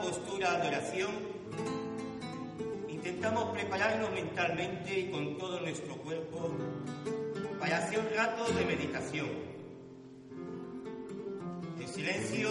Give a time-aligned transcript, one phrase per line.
[0.00, 1.10] Postura de oración,
[2.88, 6.50] intentamos prepararnos mentalmente y con todo nuestro cuerpo
[7.58, 9.28] para hacer un rato de meditación.
[11.80, 12.48] En silencio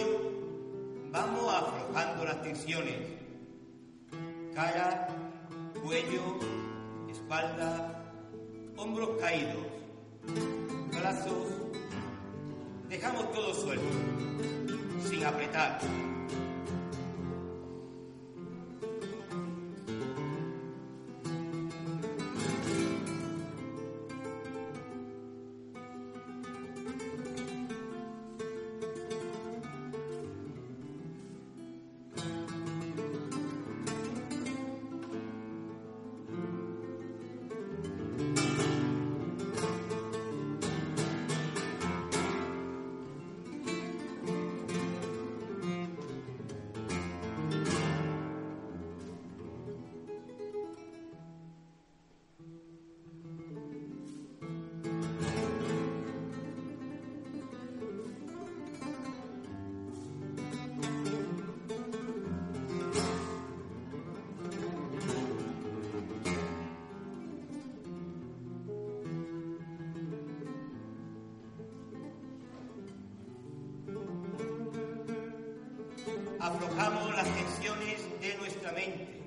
[1.10, 2.96] vamos aflojando las tensiones,
[4.54, 5.08] cara,
[5.82, 6.38] cuello,
[7.10, 8.12] espalda,
[8.76, 9.66] hombros caídos,
[10.92, 11.48] brazos,
[12.88, 13.86] dejamos todo suelto,
[15.08, 15.78] sin apretar.
[76.48, 79.20] Aflojamos las tensiones de nuestra mente.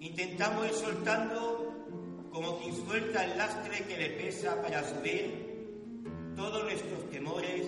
[0.00, 1.74] Intentamos ir soltando
[2.30, 5.56] como quien suelta el lastre que le pesa para subir
[6.36, 7.66] todos nuestros temores,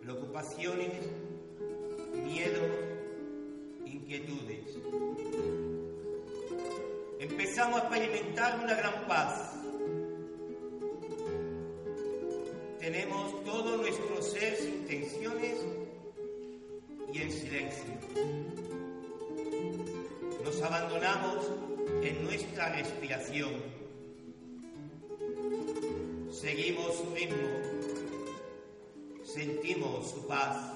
[0.00, 0.92] preocupaciones,
[2.24, 2.70] miedos,
[3.84, 4.78] inquietudes.
[7.20, 9.52] Empezamos a experimentar una gran paz.
[12.80, 15.41] Tenemos todo nuestro ser sin tensiones
[20.72, 21.50] abandonamos
[22.02, 23.52] en nuestra respiración.
[26.30, 27.48] Seguimos su ritmo.
[29.22, 30.71] Sentimos su paz.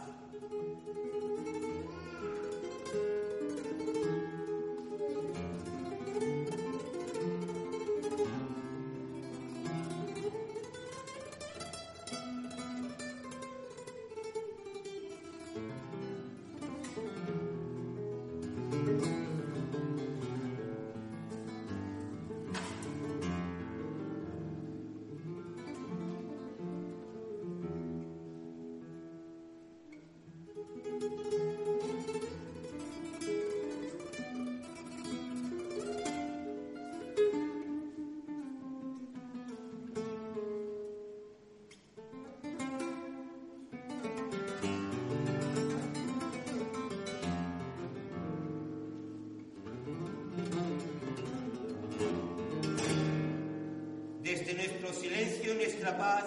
[55.87, 56.25] Nuestra paz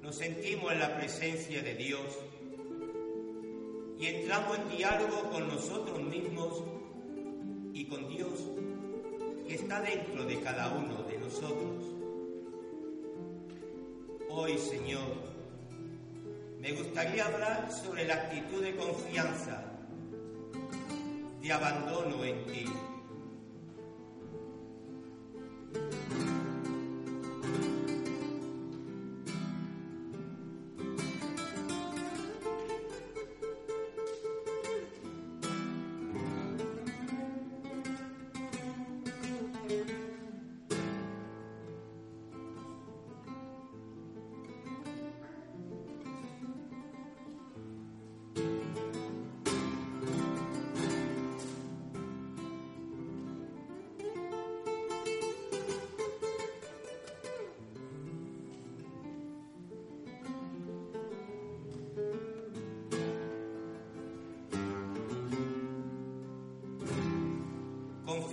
[0.00, 2.00] nos sentimos en la presencia de Dios
[3.98, 6.62] y entramos en diálogo con nosotros mismos
[7.72, 8.32] y con Dios
[9.48, 11.84] que está dentro de cada uno de nosotros.
[14.30, 15.16] Hoy, Señor,
[16.60, 19.64] me gustaría hablar sobre la actitud de confianza,
[21.40, 22.64] de abandono en ti.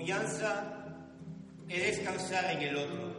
[0.09, 0.63] Confianza
[1.67, 3.13] es descansar en el otro.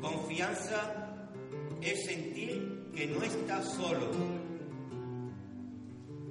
[0.00, 1.16] Confianza
[1.80, 4.10] es sentir que no estás solo.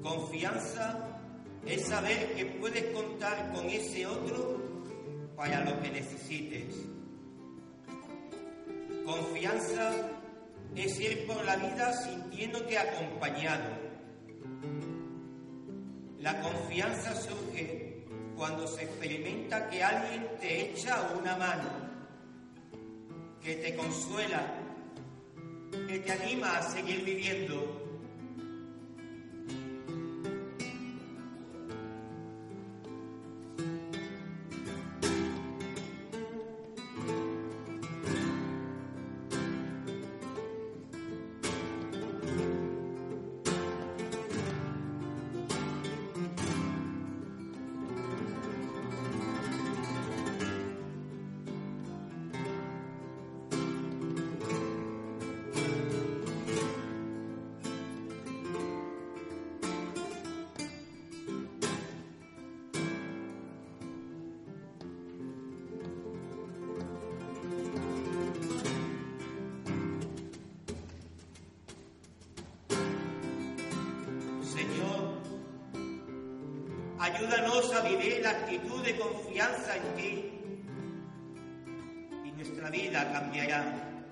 [0.04, 1.22] Confianza
[1.66, 4.62] es saber que puedes contar con ese otro
[5.38, 6.76] para lo que necesites.
[9.06, 9.94] Confianza
[10.76, 13.70] es ir por la vida sintiéndote acompañado.
[16.20, 17.79] La confianza surge
[18.40, 21.70] cuando se experimenta que alguien te echa una mano,
[23.44, 24.42] que te consuela,
[25.86, 27.89] que te anima a seguir viviendo
[77.20, 80.32] Ayúdanos a vivir la actitud de confianza en ti
[82.24, 84.06] y nuestra vida cambiará.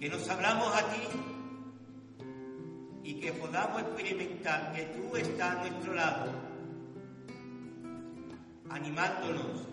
[0.00, 1.02] Que nos hablamos a ti
[3.04, 6.32] y que podamos experimentar que tú estás a nuestro lado,
[8.70, 9.68] animándonos,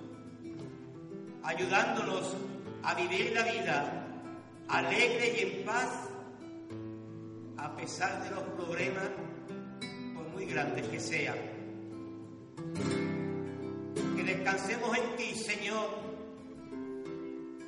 [1.41, 2.37] ayudándonos
[2.83, 4.07] a vivir la vida
[4.67, 5.89] alegre y en paz
[7.57, 9.09] a pesar de los problemas
[10.47, 11.37] grandes que sean.
[14.15, 15.89] Que descansemos en ti, Señor.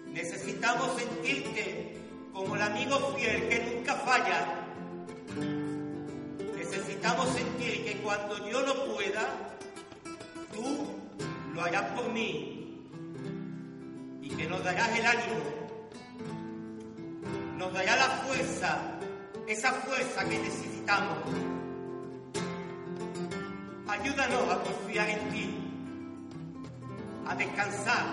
[0.07, 1.95] Necesitamos sentirte
[2.33, 4.65] como el amigo fiel que nunca falla.
[6.55, 9.55] Necesitamos sentir que cuando yo no pueda,
[10.53, 10.87] tú
[11.53, 12.85] lo harás por mí
[14.21, 15.35] y que nos darás el ánimo,
[17.57, 18.99] nos dará la fuerza,
[19.47, 21.17] esa fuerza que necesitamos
[24.01, 25.49] Ayúdanos a confiar en ti,
[27.27, 28.05] a descansar,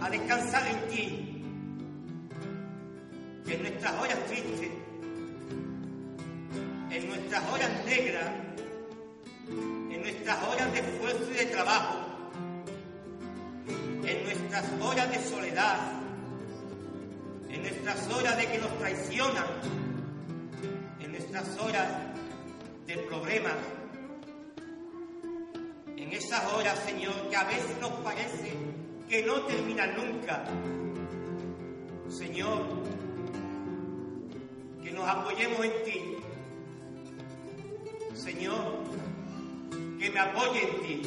[0.00, 1.44] a descansar en ti.
[3.46, 4.70] En nuestras horas tristes,
[6.90, 8.30] en nuestras horas negras,
[9.90, 11.98] en nuestras horas de esfuerzo y de trabajo,
[14.04, 15.78] en nuestras horas de soledad,
[17.50, 19.46] en nuestras horas de que nos traicionan,
[21.00, 21.88] en nuestras horas
[22.86, 23.54] de problemas,
[26.10, 28.52] en esas horas, Señor, que a veces nos parece
[29.08, 30.44] que no terminan nunca.
[32.08, 32.62] Señor,
[34.82, 36.16] que nos apoyemos en ti.
[38.14, 38.82] Señor,
[40.00, 41.02] que me apoye en ti.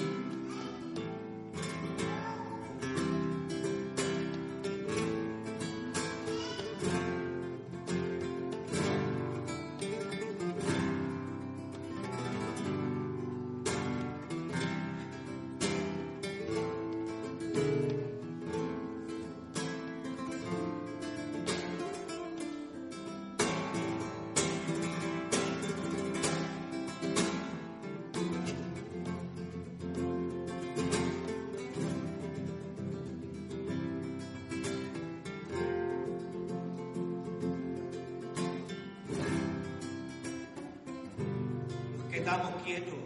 [42.23, 43.02] Quedamos quietos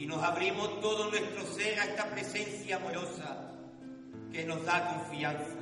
[0.00, 3.52] y nos abrimos todo nuestro ser a esta presencia amorosa
[4.32, 5.59] que nos da confianza.